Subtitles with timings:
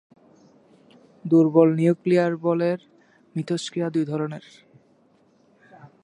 [1.25, 2.79] দুর্বল নিউক্লিয়ার বলের
[3.35, 4.45] মিথস্ক্রিয়া দুই ধরনের।